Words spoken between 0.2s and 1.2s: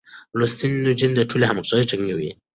لوستې نجونې د